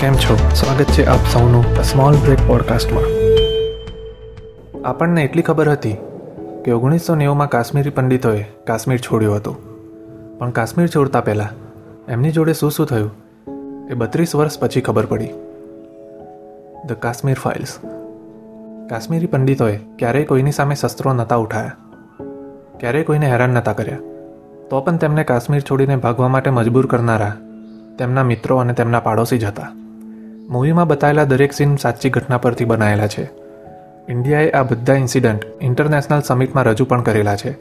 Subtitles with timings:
[0.00, 0.38] કેમ છો?
[0.54, 3.04] સ્વાગત છે આપ સૌનું સ્મોલ બ્રેક પોડકાસ્ટમાં
[4.88, 5.96] આપણને એટલી ખબર હતી
[6.64, 9.56] કે ઓગણીસો નેવુંમાં કાશ્મીરી પંડિતોએ કાશ્મીર છોડ્યું હતું.
[10.38, 11.48] પણ કાશ્મીર છોડતા પહેલાં
[12.06, 13.10] એમની જોડે શું શું થયું
[13.90, 15.28] એ બત્રીસ વર્ષ પછી ખબર પડી.
[16.88, 17.78] ધ કાશ્મીર ફાઇલ્સ
[18.88, 21.72] કાશ્મીરી પંડિતોએ ક્યારેય કોઈની સામે શસ્ત્રો નહોતા ઉઠાયા.
[22.80, 23.96] ક્યારેય કોઈને હેરાન નહોતા કર્યા.
[24.70, 27.32] તો પણ તેમને કાશ્મીર છોડીને ભાગવા માટે મજબૂર કરનારા
[27.98, 29.72] તેમના મિત્રો અને તેમના પાડોશી જ હતા.
[30.48, 33.30] મૂવીમાં બતાવેલા દરેક સીન સાચી ઘટના પરથી બનાવેલા છે.
[34.08, 37.56] ઇન્ડિયાએ આ બધા ઇન્સિડન્ટ ઇન્ટરનેશનલ સમિટમાં રજૂ પણ કરેલા છે.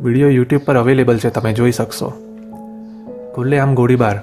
[0.00, 2.12] વીડિયો યુટ્યુબ પર અવેલેબલ છે, તમે જોઈ શકશો.
[3.34, 4.16] ખુલ્લેઆમ ગોળીબાર.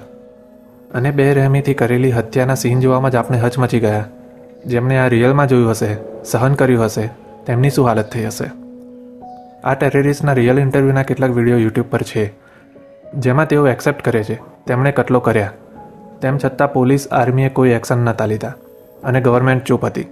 [0.94, 4.04] અને બે રહેમીથી કરેલી હત્યાના સીન જોવામાં જ આપણે હચમચી ગયા.
[4.66, 7.10] જેમણે આ રિયલમાં જોયું હશે, સહન કર્યું હશે,
[7.46, 8.50] તેમની શું હાલત થઈ હશે?
[9.64, 12.32] આ ટેરરિસ્ટના રિયલ ઇન્ટરવ્યૂના કેટલાક વીડિયો યુટ્યુબ પર છે.
[13.14, 14.34] જેમાં તેઓ એક્સેપ્ટ કરે છે,
[14.66, 15.52] તેમણે કટલો કર્યા.
[16.22, 18.52] તેમ છતાં પોલીસ આર્મીએ કોઈ એક્શન નહોતા લીધા
[19.04, 20.06] અને ગવર્મેન્ટ ચૂપ હતી.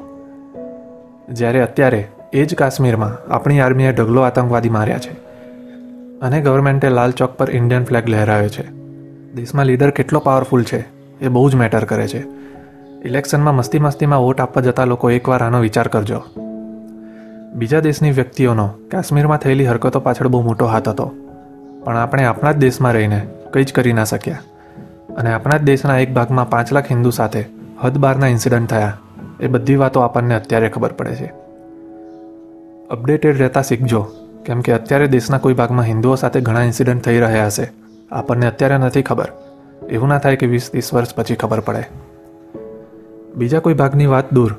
[1.28, 5.12] જ્યારે અત્યારે એ જ કાશ્મીરમાં આપણી આર્મીએ ઢગલો આતંકવાદી માર્યા છે
[6.20, 8.66] અને ગવર્મેન્ટે લાલ ચોક પર ઇન્ડિયન ફ્લેગ લહેરાવ્યો છે.
[9.34, 10.80] દેશમાં લીડર કેટલો પાવરફુલ છે
[11.20, 12.26] એ બહુ જ મેટર કરે છે.
[13.04, 16.22] ઇલેક્શનમાં મસ્તી મસ્તીમાં વોટ આપવા જતા લોકો એકવાર આનો વિચાર કરજો.
[17.54, 21.12] બીજા દેશની વ્યક્તિઓનો કાશ્મીરમાં થયેલી હરકતો પાછળ બહુ મોટો હાથ હતો.
[21.84, 24.38] પણ આપણે આપણા જ દેશમાં રહીને કંઈ જ કરી ના શક્યા.
[25.20, 27.44] અને આપણા જ દેશના એક ભાગમાં પાંચ લાખ હિન્દુ સાથે
[27.82, 28.98] હદ બારના ઇન્સિડન્ટ થયા.
[29.40, 31.32] એ બધી વાતો આપણને અત્યારે ખબર પડે છે.
[32.90, 34.06] અપડેટેડ રહેતા શીખજો.
[34.44, 37.70] કેમ કે અત્યારે દેશના કોઈ ભાગમાં હિન્દુઓ સાથે ઘણા ઇન્સિડન્ટ થઈ રહ્યા હશે.
[38.12, 39.32] આપણને અત્યારે નથી ખબર.
[39.90, 41.84] એવું ના થાય કે વીસ ત્રીસ વર્ષ પછી ખબર પડે.
[43.34, 44.54] બીજા કોઈ ભાગની વાત દૂર.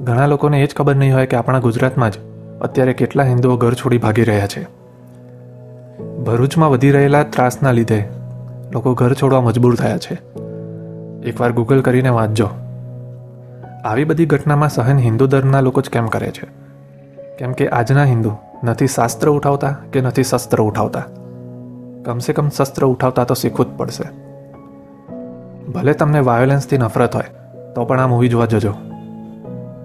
[0.00, 2.14] ઘણા લોકોને એ જ ખબર નહીં હોય કે આપણા ગુજરાતમાં જ
[2.60, 4.66] અત્યારે કેટલા હિન્દુઓ ઘર છોડી ભાગી રહ્યા છે.
[6.24, 8.21] ભરૂચમાં વધી રહેલા ત્રાસના લીધે
[8.72, 10.14] લોકો ઘર છોડવા મજબૂર થયા છે.
[11.26, 12.48] એકવાર ગૂગલ કરીને વાંચજો.
[13.84, 16.46] આવી બધી ઘટનામાં સહન હિન્દુ ધર્મના લોકો જ કેમ કરે છે?
[17.38, 21.00] કેમ કે આજના હિન્દુ નથી શાસ્ત્ર ઉઠાવતા કે નથી શસ્ત્ર ઉઠાવતા?
[22.04, 24.04] કમસે કમ શસ્ત્ર ઉઠાવતા તો શીખવું જ પડશે.
[25.72, 27.24] ભલે તમને વાયોલન્સથી નફરત હોય,
[27.74, 28.72] તો પણ આ મૂવી જોવા જજો.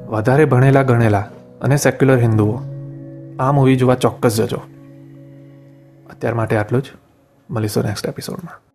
[0.07, 1.25] વધારે ભણેલા ગણેલા
[1.61, 2.59] અને સેક્યુલર હિન્દુઓ,
[3.39, 4.57] આ મૂવી જોવા ચોક્કસ જજો.
[6.09, 6.85] અત્યાર માટે આટલું જ.
[7.49, 8.66] મળીશું નેક્સ્ટ એપિસોડમાં